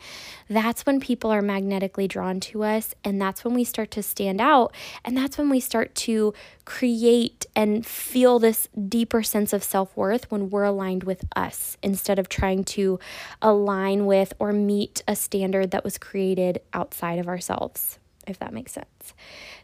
that's 0.50 0.86
when 0.86 1.00
people 1.00 1.32
are 1.32 1.42
magnetically 1.42 2.08
drawn 2.08 2.40
to 2.42 2.64
us. 2.64 2.96
And 3.04 3.22
that's 3.22 3.44
when 3.44 3.54
we 3.54 3.64
start 3.64 3.92
to 3.92 4.04
stand 4.04 4.42
out. 4.42 4.74
And 5.06 5.16
that's 5.16 5.38
when 5.38 5.50
we 5.50 5.60
start 5.60 5.94
to 5.96 6.34
create 6.66 7.46
and 7.56 7.86
feel 7.86 8.40
this 8.40 8.68
deeper 8.88 9.24
sense 9.24 9.54
of 9.54 9.64
self 9.64 9.96
worth 9.96 10.30
when 10.32 10.50
we're 10.50 10.64
aligned 10.64 11.04
with 11.04 11.26
us 11.36 11.78
instead 11.82 12.20
of 12.20 12.30
trying 12.30 12.64
to 12.64 13.00
align 13.42 14.06
with 14.06 14.34
or 14.40 14.52
meet 14.52 15.04
a 15.08 15.16
standard 15.16 15.72
that 15.72 15.84
was 15.84 15.98
created 15.98 16.62
outside 16.74 17.20
of 17.20 17.28
ourselves, 17.28 18.00
if 18.28 18.40
that 18.40 18.54
makes 18.54 18.72
sense. 18.72 19.14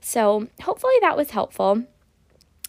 So, 0.01 0.47
hopefully, 0.61 0.95
that 1.01 1.17
was 1.17 1.31
helpful. 1.31 1.83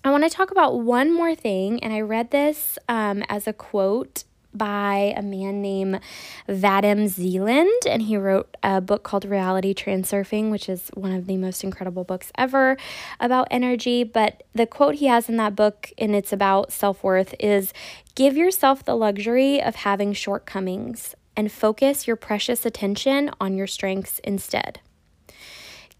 I 0.05 0.11
want 0.11 0.25
to 0.25 0.31
talk 0.31 0.51
about 0.51 0.81
one 0.81 1.13
more 1.13 1.35
thing, 1.35 1.83
and 1.83 1.93
I 1.93 2.01
read 2.01 2.31
this 2.31 2.79
um, 2.89 3.25
as 3.29 3.47
a 3.47 3.53
quote 3.53 4.25
by 4.59 5.15
a 5.17 5.23
man 5.23 5.63
named 5.63 6.01
Vadim 6.49 7.09
Zeland, 7.09 7.83
and 7.87 8.03
he 8.03 8.17
wrote 8.17 8.57
a 8.63 8.81
book 8.81 9.05
called 9.05 9.25
Reality 9.25 9.73
Transurfing, 9.73 10.51
which 10.51 10.69
is 10.69 10.91
one 10.95 11.13
of 11.13 11.27
the 11.27 11.37
most 11.37 11.65
incredible 11.65 12.05
books 12.05 12.31
ever 12.37 12.77
about 13.21 13.49
energy. 13.51 14.05
But 14.05 14.43
the 14.53 14.67
quote 14.67 14.97
he 14.97 15.07
has 15.07 15.29
in 15.29 15.37
that 15.37 15.57
book, 15.57 15.93
and 15.97 16.15
it's 16.15 16.33
about 16.33 16.73
self 16.73 17.03
worth, 17.03 17.35
is 17.39 17.73
Give 18.15 18.37
yourself 18.37 18.85
the 18.85 18.97
luxury 18.97 19.63
of 19.63 19.77
having 19.77 20.13
shortcomings 20.13 21.15
and 21.37 21.53
focus 21.53 22.09
your 22.09 22.17
precious 22.17 22.67
attention 22.67 23.31
on 23.41 23.57
your 23.57 23.69
strengths 23.69 24.19
instead. 24.25 24.81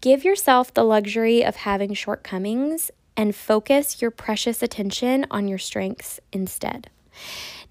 Give 0.01 0.25
yourself 0.25 0.73
the 0.73 0.83
luxury 0.83 1.45
of 1.45 1.55
having 1.55 1.93
shortcomings 1.93 2.91
and 3.15 3.33
focus 3.33 4.01
your 4.01 4.11
precious 4.11 4.61
attention 4.61 5.25
on 5.31 5.47
your 5.47 5.57
strengths 5.57 6.19
instead. 6.33 6.89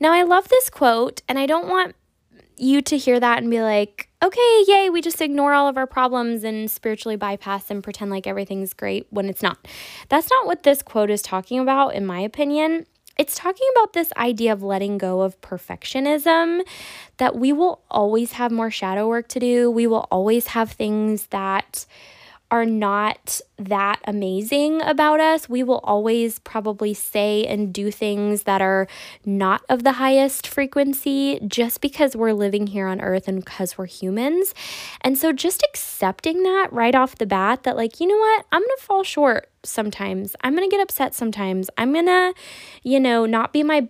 Now, 0.00 0.12
I 0.12 0.22
love 0.22 0.48
this 0.48 0.70
quote, 0.70 1.22
and 1.28 1.38
I 1.38 1.46
don't 1.46 1.68
want 1.68 1.94
you 2.56 2.80
to 2.82 2.96
hear 2.96 3.20
that 3.20 3.38
and 3.38 3.50
be 3.50 3.60
like, 3.60 4.08
okay, 4.22 4.64
yay, 4.66 4.90
we 4.90 5.00
just 5.00 5.20
ignore 5.20 5.54
all 5.54 5.68
of 5.68 5.76
our 5.76 5.86
problems 5.86 6.42
and 6.42 6.70
spiritually 6.70 7.16
bypass 7.16 7.70
and 7.70 7.84
pretend 7.84 8.10
like 8.10 8.26
everything's 8.26 8.74
great 8.74 9.06
when 9.10 9.28
it's 9.28 9.42
not. 9.42 9.58
That's 10.08 10.30
not 10.30 10.46
what 10.46 10.64
this 10.64 10.82
quote 10.82 11.10
is 11.10 11.22
talking 11.22 11.60
about, 11.60 11.94
in 11.94 12.04
my 12.04 12.20
opinion. 12.20 12.86
It's 13.16 13.34
talking 13.36 13.66
about 13.74 13.92
this 13.92 14.12
idea 14.16 14.52
of 14.52 14.62
letting 14.62 14.98
go 14.98 15.22
of 15.22 15.40
perfectionism, 15.40 16.62
that 17.16 17.36
we 17.36 17.52
will 17.52 17.82
always 17.90 18.32
have 18.32 18.52
more 18.52 18.70
shadow 18.70 19.08
work 19.08 19.28
to 19.28 19.40
do. 19.40 19.70
We 19.70 19.86
will 19.86 20.06
always 20.10 20.48
have 20.48 20.70
things 20.72 21.26
that 21.28 21.84
are 22.50 22.64
not 22.64 23.40
that 23.58 24.00
amazing 24.04 24.80
about 24.82 25.20
us, 25.20 25.48
we 25.48 25.62
will 25.62 25.80
always 25.84 26.38
probably 26.38 26.94
say 26.94 27.44
and 27.44 27.74
do 27.74 27.90
things 27.90 28.44
that 28.44 28.62
are 28.62 28.86
not 29.26 29.62
of 29.68 29.82
the 29.82 29.92
highest 29.92 30.46
frequency 30.46 31.40
just 31.46 31.80
because 31.80 32.16
we're 32.16 32.32
living 32.32 32.68
here 32.68 32.86
on 32.86 33.00
earth 33.00 33.28
and 33.28 33.44
because 33.44 33.76
we're 33.76 33.86
humans. 33.86 34.54
And 35.02 35.18
so 35.18 35.32
just 35.32 35.62
accepting 35.62 36.42
that 36.44 36.68
right 36.72 36.94
off 36.94 37.16
the 37.16 37.26
bat 37.26 37.64
that, 37.64 37.76
like, 37.76 38.00
you 38.00 38.06
know 38.06 38.16
what, 38.16 38.46
I'm 38.52 38.62
gonna 38.62 38.76
fall 38.78 39.02
short 39.02 39.50
sometimes, 39.64 40.34
I'm 40.42 40.54
gonna 40.54 40.68
get 40.68 40.80
upset 40.80 41.14
sometimes, 41.14 41.68
I'm 41.76 41.92
gonna, 41.92 42.32
you 42.82 43.00
know, 43.00 43.26
not 43.26 43.52
be 43.52 43.62
my 43.62 43.88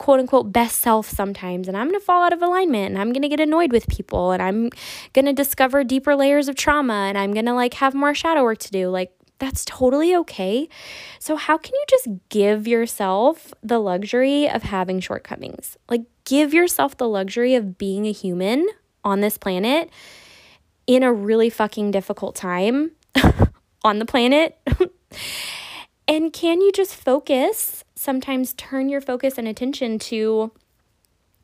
quote 0.00 0.18
unquote 0.18 0.50
best 0.50 0.80
self 0.80 1.10
sometimes 1.10 1.68
and 1.68 1.76
I'm 1.76 1.88
going 1.88 2.00
to 2.00 2.04
fall 2.04 2.24
out 2.24 2.32
of 2.32 2.40
alignment 2.40 2.92
and 2.92 2.98
I'm 2.98 3.12
going 3.12 3.20
to 3.20 3.28
get 3.28 3.38
annoyed 3.38 3.70
with 3.70 3.86
people 3.86 4.32
and 4.32 4.42
I'm 4.42 4.70
going 5.12 5.26
to 5.26 5.34
discover 5.34 5.84
deeper 5.84 6.16
layers 6.16 6.48
of 6.48 6.56
trauma 6.56 7.04
and 7.06 7.18
I'm 7.18 7.34
going 7.34 7.44
to 7.44 7.52
like 7.52 7.74
have 7.74 7.94
more 7.94 8.14
shadow 8.14 8.42
work 8.42 8.56
to 8.60 8.70
do. 8.70 8.88
Like 8.88 9.12
that's 9.38 9.62
totally 9.66 10.16
okay. 10.16 10.70
So 11.18 11.36
how 11.36 11.58
can 11.58 11.74
you 11.74 11.84
just 11.90 12.08
give 12.30 12.66
yourself 12.66 13.52
the 13.62 13.78
luxury 13.78 14.48
of 14.48 14.62
having 14.62 15.00
shortcomings? 15.00 15.76
Like 15.90 16.04
give 16.24 16.54
yourself 16.54 16.96
the 16.96 17.08
luxury 17.08 17.54
of 17.54 17.76
being 17.76 18.06
a 18.06 18.12
human 18.12 18.66
on 19.04 19.20
this 19.20 19.36
planet 19.36 19.90
in 20.86 21.02
a 21.02 21.12
really 21.12 21.50
fucking 21.50 21.90
difficult 21.90 22.34
time 22.36 22.92
on 23.84 23.98
the 23.98 24.06
planet. 24.06 24.56
and 26.08 26.32
can 26.32 26.62
you 26.62 26.72
just 26.72 26.94
focus 26.94 27.84
sometimes 28.00 28.54
turn 28.54 28.88
your 28.88 29.02
focus 29.02 29.36
and 29.36 29.46
attention 29.46 29.98
to 29.98 30.50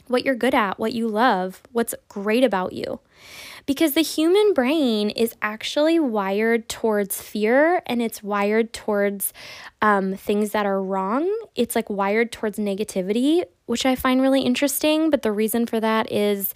what 0.07 0.25
you're 0.25 0.35
good 0.35 0.55
at, 0.55 0.79
what 0.79 0.95
you 0.95 1.07
love, 1.07 1.63
what's 1.73 1.95
great 2.09 2.43
about 2.43 2.73
you. 2.73 2.99
Because 3.67 3.93
the 3.93 4.01
human 4.01 4.55
brain 4.55 5.11
is 5.11 5.35
actually 5.43 5.99
wired 5.99 6.67
towards 6.71 7.21
fear 7.21 7.83
and 7.85 8.01
it's 8.01 8.23
wired 8.23 8.73
towards 8.73 9.35
um, 9.83 10.15
things 10.15 10.53
that 10.53 10.65
are 10.65 10.83
wrong. 10.83 11.31
It's 11.57 11.77
like 11.77 11.91
wired 11.91 12.33
towards 12.33 12.59
negativity, 12.59 13.45
which 13.67 13.85
I 13.85 13.95
find 13.95 14.23
really 14.23 14.41
interesting. 14.41 15.11
But 15.11 15.21
the 15.21 15.33
reason 15.33 15.67
for 15.67 15.79
that 15.81 16.11
is 16.11 16.55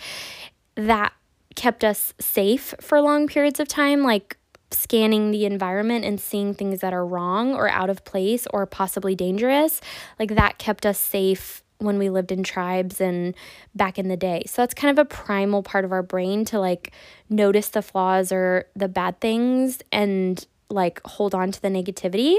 that 0.76 1.12
kept 1.57 1.85
us 1.85 2.14
safe 2.19 2.75
for 2.80 3.02
long 3.02 3.26
periods 3.26 3.61
of 3.61 3.69
time. 3.69 4.02
Like 4.02 4.38
scanning 4.71 5.31
the 5.31 5.45
environment 5.45 6.05
and 6.05 6.21
seeing 6.21 6.55
things 6.55 6.81
that 6.81 6.93
are 6.93 7.05
wrong 7.05 7.55
or 7.55 7.69
out 7.69 7.91
of 7.91 8.05
place 8.05 8.47
or 8.53 8.67
possibly 8.67 9.15
dangerous, 9.15 9.81
like 10.19 10.35
that 10.35 10.59
kept 10.59 10.87
us 10.87 10.99
safe 10.99 11.62
when 11.79 11.99
we 11.99 12.11
lived 12.11 12.31
in 12.31 12.43
tribes 12.43 13.00
and 13.00 13.35
back 13.75 13.99
in 13.99 14.09
the 14.09 14.17
day. 14.17 14.43
So 14.47 14.62
that's 14.62 14.75
kind 14.75 14.97
of 14.97 15.05
a 15.05 15.09
primal 15.09 15.62
part 15.62 15.85
of 15.85 15.93
our 15.93 16.03
brain 16.03 16.45
to 16.47 16.61
like 16.61 16.93
notice 17.29 17.71
the 17.71 17.83
flaws 17.83 18.31
or 18.31 18.67
the 18.77 18.89
bad 18.89 19.21
things 19.21 19.81
and 19.91 20.47
like 20.69 21.00
hold 21.05 21.35
on 21.35 21.50
to 21.50 21.61
the 21.61 21.69
negativity. 21.69 22.37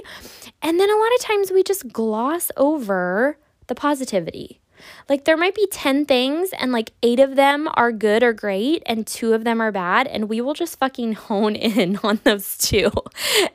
And 0.62 0.80
then 0.80 0.90
a 0.90 0.96
lot 0.96 1.14
of 1.16 1.22
times 1.22 1.52
we 1.52 1.64
just 1.64 1.92
gloss 1.92 2.52
over 2.56 3.38
the 3.68 3.76
positivity. 3.76 4.60
Like 5.10 5.26
there 5.26 5.38
might 5.38 5.56
be 5.56 5.68
10 5.72 6.06
things 6.06 6.52
and 6.60 6.72
like 6.72 6.92
8 7.04 7.20
of 7.20 7.36
them 7.36 7.70
are 7.74 7.92
good 7.92 8.24
or 8.24 8.34
great 8.34 8.84
and 8.86 9.06
2 9.06 9.34
of 9.34 9.44
them 9.44 9.62
are 9.62 9.72
bad 9.72 10.08
and 10.08 10.30
we 10.30 10.42
will 10.42 10.54
just 10.54 10.80
fucking 10.80 11.14
hone 11.14 11.56
in 11.56 11.98
on 12.04 12.20
those 12.24 12.58
two 12.58 12.92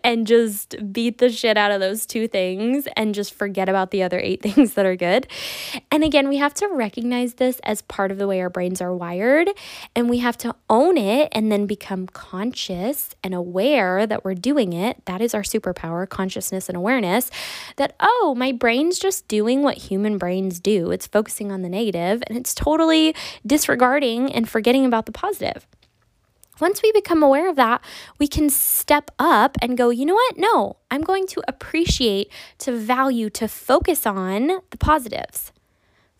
and 0.02 0.26
just 0.26 0.76
beat 0.92 1.18
the 1.18 1.30
shit 1.30 1.56
out 1.56 1.70
of 1.70 1.80
those 1.80 2.06
two 2.06 2.28
things 2.28 2.86
and 2.96 3.14
just 3.14 3.34
forget 3.34 3.68
about 3.68 3.90
the 3.90 4.02
other 4.02 4.18
8 4.18 4.42
things 4.46 4.74
that 4.74 4.86
are 4.86 4.96
good. 4.96 5.26
And 5.90 6.04
again, 6.04 6.28
we 6.28 6.36
have 6.36 6.54
to 6.54 6.68
recognize 6.68 7.34
this 7.34 7.60
as 7.60 7.82
part 7.82 8.10
of 8.10 8.18
the 8.18 8.26
way 8.26 8.40
our 8.40 8.50
brains 8.50 8.80
are 8.80 8.94
wired 8.94 9.48
and 9.94 10.08
we 10.08 10.18
have 10.18 10.36
to 10.38 10.54
own 10.68 10.96
it 10.96 11.28
and 11.32 11.50
then 11.50 11.66
become 11.66 12.06
conscious 12.06 13.14
and 13.22 13.34
aware 13.34 14.06
that 14.06 14.24
we're 14.24 14.34
doing 14.34 14.72
it. 14.72 15.04
That 15.06 15.20
is 15.20 15.34
our 15.34 15.42
superpower, 15.42 16.08
consciousness 16.08 16.68
and 16.68 16.76
awareness. 16.76 17.30
That 17.76 17.94
oh, 18.00 18.34
my 18.36 18.52
brain's 18.52 18.98
just 18.98 19.26
doing 19.28 19.62
what 19.62 19.76
human 19.76 20.18
brains 20.18 20.60
do. 20.60 20.90
It's 20.90 21.06
focusing 21.16 21.50
on 21.50 21.62
the 21.62 21.68
negative 21.70 22.22
and 22.26 22.36
it's 22.36 22.54
totally 22.54 23.14
disregarding 23.46 24.30
and 24.30 24.46
forgetting 24.50 24.84
about 24.84 25.06
the 25.06 25.12
positive. 25.12 25.66
Once 26.60 26.82
we 26.82 26.92
become 26.92 27.22
aware 27.22 27.48
of 27.48 27.56
that, 27.56 27.80
we 28.18 28.28
can 28.28 28.50
step 28.50 29.10
up 29.18 29.56
and 29.62 29.78
go, 29.78 29.88
you 29.88 30.04
know 30.04 30.14
what? 30.14 30.36
No, 30.36 30.76
I'm 30.90 31.00
going 31.00 31.26
to 31.28 31.42
appreciate, 31.48 32.30
to 32.58 32.72
value, 32.76 33.30
to 33.30 33.48
focus 33.48 34.06
on 34.06 34.60
the 34.70 34.76
positives 34.76 35.52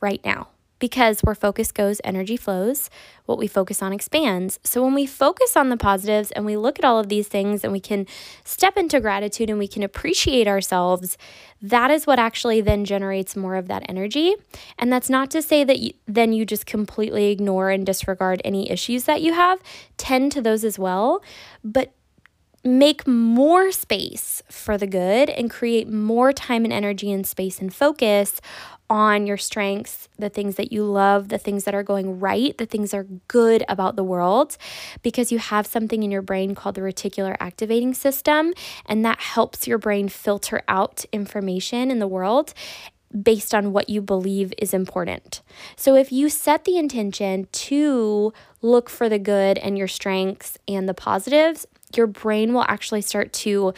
right 0.00 0.24
now 0.24 0.48
because 0.78 1.20
where 1.20 1.34
focus 1.34 1.72
goes, 1.72 2.00
energy 2.04 2.36
flows. 2.36 2.90
What 3.24 3.38
we 3.38 3.46
focus 3.46 3.82
on 3.82 3.92
expands. 3.92 4.58
So 4.62 4.82
when 4.84 4.94
we 4.94 5.06
focus 5.06 5.56
on 5.56 5.68
the 5.68 5.76
positives 5.76 6.30
and 6.32 6.44
we 6.44 6.56
look 6.56 6.78
at 6.78 6.84
all 6.84 6.98
of 6.98 7.08
these 7.08 7.28
things 7.28 7.64
and 7.64 7.72
we 7.72 7.80
can 7.80 8.06
step 8.44 8.76
into 8.76 9.00
gratitude 9.00 9.50
and 9.50 9.58
we 9.58 9.68
can 9.68 9.82
appreciate 9.82 10.46
ourselves, 10.46 11.16
that 11.62 11.90
is 11.90 12.06
what 12.06 12.18
actually 12.18 12.60
then 12.60 12.84
generates 12.84 13.34
more 13.34 13.56
of 13.56 13.68
that 13.68 13.84
energy. 13.88 14.34
And 14.78 14.92
that's 14.92 15.10
not 15.10 15.30
to 15.30 15.42
say 15.42 15.64
that 15.64 15.80
you, 15.80 15.92
then 16.06 16.32
you 16.32 16.44
just 16.44 16.66
completely 16.66 17.30
ignore 17.30 17.70
and 17.70 17.84
disregard 17.84 18.42
any 18.44 18.70
issues 18.70 19.04
that 19.04 19.22
you 19.22 19.32
have, 19.32 19.60
tend 19.96 20.32
to 20.32 20.42
those 20.42 20.64
as 20.64 20.78
well, 20.78 21.22
but 21.64 21.92
make 22.66 23.06
more 23.06 23.70
space 23.70 24.42
for 24.50 24.76
the 24.76 24.88
good 24.88 25.30
and 25.30 25.50
create 25.50 25.88
more 25.88 26.32
time 26.32 26.64
and 26.64 26.72
energy 26.72 27.12
and 27.12 27.24
space 27.24 27.60
and 27.60 27.72
focus 27.72 28.40
on 28.88 29.26
your 29.26 29.36
strengths, 29.36 30.08
the 30.18 30.28
things 30.28 30.56
that 30.56 30.72
you 30.72 30.84
love, 30.84 31.28
the 31.28 31.38
things 31.38 31.64
that 31.64 31.74
are 31.74 31.82
going 31.82 32.20
right, 32.20 32.56
the 32.56 32.66
things 32.66 32.90
that 32.90 32.98
are 32.98 33.08
good 33.28 33.64
about 33.68 33.96
the 33.96 34.04
world, 34.04 34.56
because 35.02 35.32
you 35.32 35.38
have 35.38 35.66
something 35.66 36.02
in 36.02 36.10
your 36.10 36.22
brain 36.22 36.54
called 36.54 36.74
the 36.74 36.80
reticular 36.80 37.36
activating 37.40 37.94
system, 37.94 38.52
and 38.86 39.04
that 39.04 39.20
helps 39.20 39.66
your 39.66 39.78
brain 39.78 40.08
filter 40.08 40.62
out 40.68 41.04
information 41.12 41.90
in 41.90 41.98
the 41.98 42.06
world 42.06 42.54
based 43.22 43.54
on 43.54 43.72
what 43.72 43.88
you 43.88 44.02
believe 44.02 44.52
is 44.58 44.74
important. 44.74 45.40
So 45.76 45.94
if 45.94 46.12
you 46.12 46.28
set 46.28 46.64
the 46.64 46.76
intention 46.76 47.48
to 47.52 48.32
look 48.62 48.90
for 48.90 49.08
the 49.08 49.18
good 49.18 49.58
and 49.58 49.78
your 49.78 49.88
strengths 49.88 50.58
and 50.68 50.88
the 50.88 50.94
positives, 50.94 51.66
your 51.94 52.08
brain 52.08 52.52
will 52.52 52.64
actually 52.68 53.02
start 53.02 53.32
to 53.32 53.72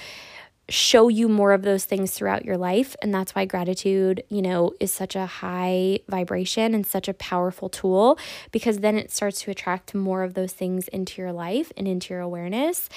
show 0.68 1.08
you 1.08 1.28
more 1.28 1.52
of 1.52 1.62
those 1.62 1.84
things 1.84 2.12
throughout 2.12 2.44
your 2.44 2.58
life. 2.58 2.94
And 3.00 3.12
that's 3.14 3.34
why 3.34 3.46
gratitude 3.46 4.22
you 4.28 4.42
know 4.42 4.72
is 4.80 4.92
such 4.92 5.16
a 5.16 5.26
high 5.26 6.00
vibration 6.08 6.74
and 6.74 6.86
such 6.86 7.08
a 7.08 7.14
powerful 7.14 7.68
tool 7.68 8.18
because 8.52 8.78
then 8.78 8.96
it 8.96 9.10
starts 9.10 9.40
to 9.42 9.50
attract 9.50 9.94
more 9.94 10.22
of 10.22 10.34
those 10.34 10.52
things 10.52 10.88
into 10.88 11.22
your 11.22 11.32
life 11.32 11.72
and 11.76 11.88
into 11.88 12.12
your 12.12 12.20
awareness. 12.20 12.88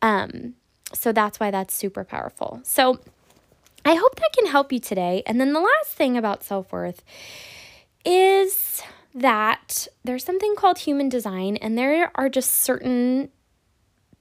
Um 0.00 0.54
so 0.92 1.12
that's 1.12 1.40
why 1.40 1.50
that's 1.50 1.74
super 1.74 2.04
powerful. 2.04 2.60
So 2.64 2.98
i 3.84 3.94
hope 3.94 4.16
that 4.16 4.32
can 4.32 4.46
help 4.46 4.72
you 4.72 4.80
today. 4.80 5.22
And 5.26 5.40
then 5.40 5.52
the 5.52 5.60
last 5.60 5.92
thing 5.92 6.16
about 6.16 6.42
self-worth 6.42 7.04
is 8.04 8.82
that 9.14 9.86
there's 10.04 10.24
something 10.24 10.56
called 10.56 10.78
human 10.78 11.08
design 11.08 11.56
and 11.56 11.76
there 11.76 12.10
are 12.14 12.28
just 12.28 12.50
certain 12.50 13.30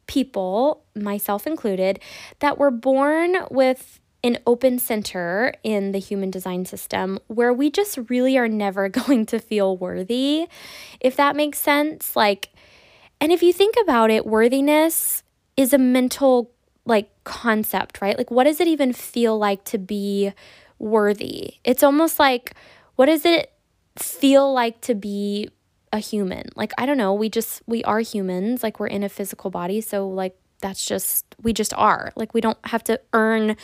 people, 0.08 0.84
myself 0.96 1.48
included, 1.48 2.00
that 2.40 2.58
were 2.58 2.72
born 2.72 3.38
with 3.50 4.00
an 4.24 4.38
open 4.46 4.78
center 4.78 5.54
in 5.64 5.92
the 5.94 6.00
human 6.00 6.30
design 6.30 6.66
system 6.66 7.18
where 7.28 7.54
we 7.54 7.72
just 7.72 7.98
really 8.10 8.38
are 8.38 8.48
never 8.48 8.90
going 9.08 9.26
to 9.28 9.40
feel 9.40 9.78
worthy, 9.78 10.48
if 11.00 11.16
that 11.16 11.36
makes 11.36 11.60
sense. 11.60 12.16
Like, 12.16 12.50
and 13.20 13.32
if 13.32 13.44
you 13.44 13.54
think 13.54 13.76
about 13.82 14.12
it, 14.12 14.26
worthiness 14.26 15.24
is 15.58 15.74
a 15.74 15.78
mental 15.78 16.52
like 16.86 17.10
concept, 17.24 18.02
right? 18.02 18.18
Like, 18.18 18.32
what 18.32 18.46
does 18.46 18.60
it 18.60 18.68
even 18.68 18.94
feel 18.94 19.38
like 19.38 19.64
to 19.66 19.78
be 19.78 20.34
worthy? 20.80 21.56
It's 21.64 21.84
almost 21.84 22.18
like, 22.20 22.56
what 22.96 23.06
does 23.06 23.26
it 23.26 23.52
feel 23.98 24.52
like 24.52 24.82
to 24.82 24.96
be 24.96 25.50
a 25.92 26.00
human. 26.00 26.50
Like, 26.56 26.72
I 26.78 26.86
don't 26.86 26.98
know, 26.98 27.14
we 27.14 27.30
just, 27.30 27.62
we 27.66 27.84
are 27.84 28.00
humans. 28.00 28.64
Like, 28.64 28.80
we're 28.80 28.88
in 28.88 29.04
a 29.04 29.10
physical 29.10 29.50
body. 29.50 29.82
So, 29.82 30.08
like, 30.08 30.36
that's 30.62 30.86
just, 30.86 31.26
we 31.42 31.54
just 31.54 31.74
are. 31.74 32.14
Like, 32.16 32.34
we 32.34 32.42
don't 32.42 32.58
have 32.66 32.84
to 32.86 33.00
earn 33.14 33.58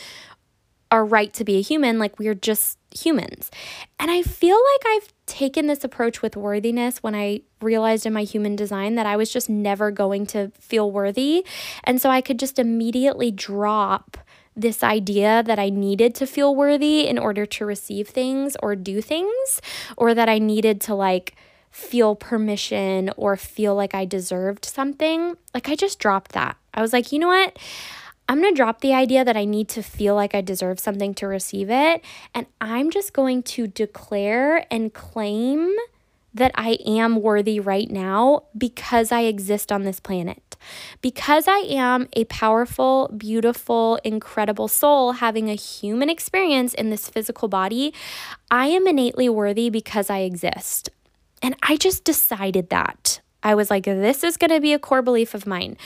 our 0.90 1.04
right 1.04 1.32
to 1.34 1.44
be 1.44 1.56
a 1.58 1.62
human. 1.62 1.98
Like, 1.98 2.18
we're 2.18 2.34
just 2.34 2.78
humans. 2.94 3.50
And 3.98 4.10
I 4.10 4.22
feel 4.22 4.56
like 4.56 4.86
I've 4.86 5.12
taken 5.26 5.66
this 5.66 5.84
approach 5.84 6.22
with 6.22 6.36
worthiness 6.36 7.02
when 7.02 7.14
I 7.14 7.42
realized 7.60 8.06
in 8.06 8.12
my 8.12 8.22
human 8.22 8.56
design 8.56 8.94
that 8.94 9.06
I 9.06 9.16
was 9.16 9.30
just 9.30 9.48
never 9.48 9.90
going 9.90 10.26
to 10.28 10.50
feel 10.58 10.90
worthy. 10.90 11.44
And 11.84 12.00
so 12.00 12.10
I 12.10 12.20
could 12.20 12.38
just 12.38 12.58
immediately 12.58 13.30
drop 13.30 14.16
this 14.56 14.82
idea 14.82 15.42
that 15.44 15.58
I 15.58 15.68
needed 15.68 16.14
to 16.16 16.26
feel 16.26 16.54
worthy 16.54 17.06
in 17.06 17.18
order 17.18 17.46
to 17.46 17.64
receive 17.64 18.08
things 18.08 18.56
or 18.60 18.74
do 18.74 19.00
things, 19.00 19.60
or 19.96 20.14
that 20.14 20.28
I 20.28 20.38
needed 20.38 20.80
to 20.82 20.94
like 20.94 21.36
feel 21.70 22.14
permission 22.14 23.10
or 23.16 23.36
feel 23.36 23.74
like 23.74 23.94
I 23.94 24.04
deserved 24.04 24.64
something. 24.64 25.36
Like 25.54 25.68
I 25.68 25.74
just 25.74 25.98
dropped 25.98 26.32
that. 26.32 26.56
I 26.74 26.80
was 26.80 26.92
like, 26.92 27.12
you 27.12 27.18
know 27.18 27.28
what? 27.28 27.58
I'm 28.28 28.42
going 28.42 28.52
to 28.52 28.56
drop 28.56 28.82
the 28.82 28.92
idea 28.92 29.24
that 29.24 29.38
I 29.38 29.46
need 29.46 29.68
to 29.70 29.82
feel 29.82 30.14
like 30.14 30.34
I 30.34 30.42
deserve 30.42 30.78
something 30.78 31.14
to 31.14 31.26
receive 31.26 31.70
it. 31.70 32.04
And 32.34 32.46
I'm 32.60 32.90
just 32.90 33.14
going 33.14 33.42
to 33.44 33.66
declare 33.66 34.66
and 34.70 34.92
claim 34.92 35.74
that 36.34 36.52
I 36.54 36.78
am 36.86 37.22
worthy 37.22 37.58
right 37.58 37.90
now 37.90 38.44
because 38.56 39.10
I 39.12 39.22
exist 39.22 39.72
on 39.72 39.84
this 39.84 39.98
planet. 39.98 40.56
Because 41.00 41.48
I 41.48 41.58
am 41.68 42.08
a 42.12 42.24
powerful, 42.24 43.08
beautiful, 43.16 43.98
incredible 44.04 44.68
soul 44.68 45.12
having 45.12 45.48
a 45.48 45.54
human 45.54 46.10
experience 46.10 46.74
in 46.74 46.90
this 46.90 47.08
physical 47.08 47.48
body, 47.48 47.94
I 48.50 48.66
am 48.66 48.86
innately 48.86 49.28
worthy 49.28 49.70
because 49.70 50.10
I 50.10 50.18
exist. 50.18 50.90
And 51.42 51.56
I 51.62 51.76
just 51.76 52.04
decided 52.04 52.70
that. 52.70 53.20
I 53.42 53.54
was 53.54 53.70
like, 53.70 53.84
this 53.84 54.24
is 54.24 54.36
going 54.36 54.50
to 54.50 54.60
be 54.60 54.72
a 54.72 54.78
core 54.78 55.02
belief 55.02 55.34
of 55.34 55.46
mine. 55.46 55.76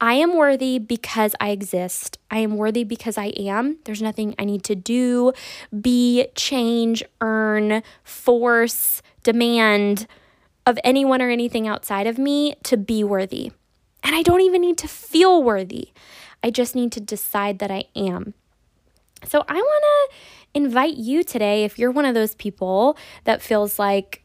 I 0.00 0.14
am 0.14 0.36
worthy 0.36 0.78
because 0.78 1.34
I 1.40 1.50
exist. 1.50 2.18
I 2.30 2.38
am 2.38 2.56
worthy 2.56 2.84
because 2.84 3.16
I 3.16 3.26
am. 3.26 3.78
There's 3.84 4.02
nothing 4.02 4.34
I 4.38 4.44
need 4.44 4.62
to 4.64 4.74
do, 4.74 5.32
be, 5.78 6.28
change, 6.34 7.02
earn, 7.20 7.82
force, 8.04 9.02
demand 9.22 10.06
of 10.66 10.78
anyone 10.84 11.22
or 11.22 11.30
anything 11.30 11.66
outside 11.66 12.06
of 12.06 12.18
me 12.18 12.56
to 12.64 12.76
be 12.76 13.04
worthy. 13.04 13.52
And 14.02 14.14
I 14.14 14.22
don't 14.22 14.42
even 14.42 14.60
need 14.60 14.76
to 14.78 14.88
feel 14.88 15.42
worthy. 15.42 15.92
I 16.42 16.50
just 16.50 16.74
need 16.74 16.92
to 16.92 17.00
decide 17.00 17.58
that 17.60 17.70
I 17.70 17.84
am. 17.94 18.34
So 19.24 19.44
I 19.48 19.54
want 19.54 19.84
to 20.10 20.16
invite 20.54 20.96
you 20.96 21.24
today, 21.24 21.64
if 21.64 21.78
you're 21.78 21.90
one 21.90 22.04
of 22.04 22.14
those 22.14 22.34
people 22.34 22.98
that 23.24 23.42
feels 23.42 23.78
like, 23.78 24.22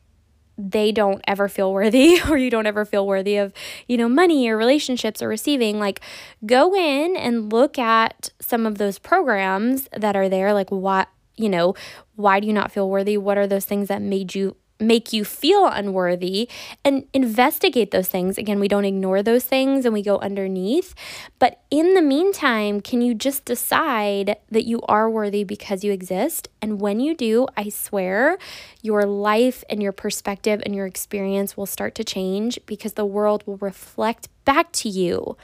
they 0.69 0.91
don't 0.91 1.21
ever 1.28 1.47
feel 1.47 1.74
worthy 1.74 2.19
or 2.30 2.38
you 2.38 2.50
don't 2.50 2.67
ever 2.67 2.86
feel 2.86 3.06
worthy 3.08 3.38
of, 3.38 3.54
you 3.88 3.97
know, 3.97 4.10
money 4.10 4.50
or 4.50 4.58
relationships 4.58 5.21
or 5.21 5.28
receiving, 5.28 5.80
like 5.80 6.02
go 6.45 6.76
in 6.76 7.15
and 7.15 7.52
look 7.52 7.80
at 7.80 8.30
some 8.39 8.65
of 8.65 8.78
those 8.78 9.00
programs 9.00 9.88
that 9.97 10.15
are 10.15 10.30
there 10.30 10.54
like 10.54 10.69
what, 10.69 11.10
you 11.36 11.50
know, 11.50 11.74
why 12.15 12.39
do 12.39 12.47
you 12.47 12.54
not 12.54 12.71
feel 12.71 12.89
worthy? 12.89 13.17
What 13.17 13.38
are 13.38 13.47
those 13.47 13.65
things 13.65 13.88
that 13.88 14.02
made 14.02 14.36
you 14.36 14.56
make 14.81 15.13
you 15.13 15.23
feel 15.23 15.67
unworthy 15.67 16.49
and 16.83 17.05
investigate 17.13 17.91
those 17.91 18.07
things. 18.07 18.37
Again, 18.37 18.59
we 18.59 18.67
don't 18.67 18.85
ignore 18.85 19.23
those 19.23 19.43
things 19.43 19.85
and 19.85 19.93
we 19.93 20.01
go 20.01 20.17
underneath. 20.19 20.93
But 21.39 21.61
in 21.69 21.93
the 21.93 22.01
meantime, 22.01 22.81
can 22.81 23.01
you 23.01 23.13
just 23.13 23.45
decide 23.45 24.37
that 24.49 24.65
you 24.65 24.81
are 24.83 25.09
worthy 25.09 25.43
because 25.43 25.83
you 25.83 25.91
exist? 25.91 26.49
And 26.61 26.81
when 26.81 26.99
you 26.99 27.15
do, 27.15 27.47
I 27.55 27.69
swear 27.69 28.37
your 28.81 29.05
life 29.05 29.63
and 29.69 29.81
your 29.81 29.91
perspective 29.91 30.61
and 30.65 30.75
your 30.75 30.85
experience 30.85 31.55
will 31.55 31.65
start 31.65 31.95
to 31.95 32.03
change 32.03 32.59
because 32.65 32.93
the 32.93 33.05
world 33.05 33.43
will 33.45 33.57
reflect 33.57 34.27
back 34.43 34.71
to 34.73 34.89
you 34.89 35.37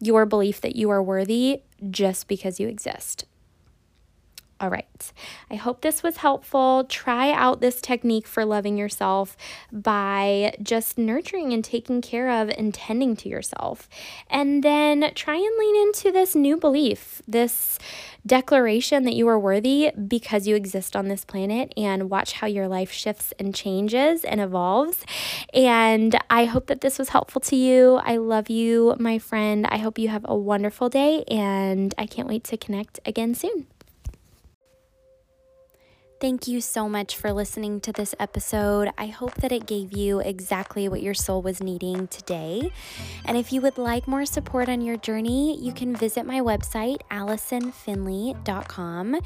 your 0.00 0.24
belief 0.26 0.60
that 0.62 0.76
you 0.76 0.90
are 0.90 1.02
worthy 1.02 1.60
just 1.90 2.26
because 2.26 2.58
you 2.58 2.68
exist. 2.68 3.24
All 4.60 4.68
right. 4.68 5.12
I 5.50 5.54
hope 5.54 5.80
this 5.80 6.02
was 6.02 6.18
helpful. 6.18 6.84
Try 6.84 7.32
out 7.32 7.62
this 7.62 7.80
technique 7.80 8.26
for 8.26 8.44
loving 8.44 8.76
yourself 8.76 9.34
by 9.72 10.54
just 10.62 10.98
nurturing 10.98 11.54
and 11.54 11.64
taking 11.64 12.02
care 12.02 12.28
of 12.28 12.50
and 12.50 12.74
tending 12.74 13.16
to 13.16 13.30
yourself. 13.30 13.88
And 14.28 14.62
then 14.62 15.12
try 15.14 15.36
and 15.36 15.58
lean 15.58 15.76
into 15.86 16.12
this 16.12 16.34
new 16.34 16.58
belief, 16.58 17.22
this 17.26 17.78
declaration 18.26 19.04
that 19.04 19.14
you 19.14 19.26
are 19.28 19.38
worthy 19.38 19.92
because 19.92 20.46
you 20.46 20.54
exist 20.54 20.94
on 20.94 21.08
this 21.08 21.24
planet, 21.24 21.72
and 21.74 22.10
watch 22.10 22.32
how 22.34 22.46
your 22.46 22.68
life 22.68 22.92
shifts 22.92 23.32
and 23.38 23.54
changes 23.54 24.24
and 24.26 24.42
evolves. 24.42 25.06
And 25.54 26.18
I 26.28 26.44
hope 26.44 26.66
that 26.66 26.82
this 26.82 26.98
was 26.98 27.08
helpful 27.08 27.40
to 27.40 27.56
you. 27.56 27.94
I 28.04 28.18
love 28.18 28.50
you, 28.50 28.94
my 28.98 29.18
friend. 29.18 29.66
I 29.70 29.78
hope 29.78 29.98
you 29.98 30.08
have 30.08 30.26
a 30.28 30.36
wonderful 30.36 30.90
day, 30.90 31.24
and 31.28 31.94
I 31.96 32.04
can't 32.04 32.28
wait 32.28 32.44
to 32.44 32.58
connect 32.58 33.00
again 33.06 33.34
soon. 33.34 33.66
Thank 36.20 36.46
you 36.46 36.60
so 36.60 36.86
much 36.86 37.16
for 37.16 37.32
listening 37.32 37.80
to 37.80 37.92
this 37.92 38.14
episode. 38.20 38.90
I 38.98 39.06
hope 39.06 39.36
that 39.36 39.52
it 39.52 39.64
gave 39.64 39.96
you 39.96 40.20
exactly 40.20 40.86
what 40.86 41.00
your 41.00 41.14
soul 41.14 41.40
was 41.40 41.62
needing 41.62 42.08
today. 42.08 42.72
And 43.24 43.38
if 43.38 43.54
you 43.54 43.62
would 43.62 43.78
like 43.78 44.06
more 44.06 44.26
support 44.26 44.68
on 44.68 44.82
your 44.82 44.98
journey, 44.98 45.58
you 45.58 45.72
can 45.72 45.96
visit 45.96 46.26
my 46.26 46.40
website, 46.40 46.98
AllisonFinley.com. 47.10 49.20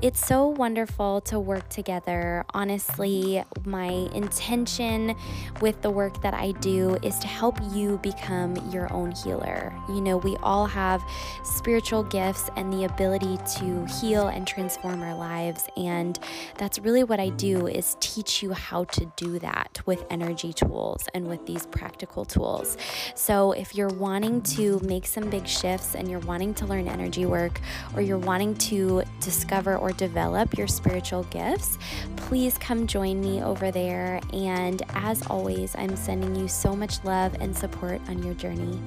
It's 0.00 0.26
so 0.26 0.46
wonderful 0.46 1.20
to 1.20 1.38
work 1.38 1.68
together. 1.68 2.46
Honestly, 2.54 3.44
my 3.66 4.08
intention 4.14 5.14
with 5.60 5.82
the 5.82 5.90
work 5.90 6.22
that 6.22 6.32
I 6.32 6.52
do 6.52 6.96
is 7.02 7.18
to 7.18 7.26
help 7.26 7.58
you 7.74 7.98
become 7.98 8.56
your 8.70 8.90
own 8.90 9.12
healer. 9.12 9.74
You 9.90 10.00
know, 10.00 10.16
we 10.16 10.34
all 10.36 10.64
have 10.64 11.04
spiritual 11.44 12.04
gifts 12.04 12.48
and 12.56 12.72
the 12.72 12.84
ability 12.84 13.36
to 13.58 13.84
heal 14.00 14.28
and 14.28 14.46
transform 14.46 15.02
our 15.02 15.14
lives. 15.14 15.68
And 15.76 16.18
that's 16.56 16.78
really 16.78 17.04
what 17.04 17.20
I 17.20 17.30
do 17.30 17.66
is 17.66 17.96
teach 18.00 18.42
you 18.42 18.52
how 18.52 18.84
to 18.84 19.12
do 19.16 19.38
that 19.40 19.80
with 19.86 20.04
energy 20.10 20.52
tools 20.52 21.08
and 21.14 21.28
with 21.28 21.46
these 21.46 21.66
practical 21.66 22.24
tools. 22.24 22.76
So 23.14 23.52
if 23.52 23.74
you're 23.74 23.88
wanting 23.88 24.42
to 24.42 24.80
make 24.80 25.06
some 25.06 25.30
big 25.30 25.46
shifts 25.46 25.94
and 25.94 26.10
you're 26.10 26.20
wanting 26.20 26.54
to 26.54 26.66
learn 26.66 26.88
energy 26.88 27.26
work 27.26 27.60
or 27.94 28.02
you're 28.02 28.18
wanting 28.18 28.54
to 28.56 29.02
discover 29.20 29.76
or 29.76 29.92
develop 29.92 30.56
your 30.56 30.66
spiritual 30.66 31.24
gifts, 31.24 31.78
please 32.16 32.58
come 32.58 32.86
join 32.86 33.20
me 33.20 33.42
over 33.42 33.70
there. 33.70 34.20
And 34.32 34.82
as 34.94 35.26
always, 35.26 35.74
I'm 35.76 35.96
sending 35.96 36.34
you 36.34 36.48
so 36.48 36.74
much 36.74 37.02
love 37.04 37.34
and 37.40 37.56
support 37.56 38.00
on 38.08 38.22
your 38.22 38.34
journey. 38.34 38.80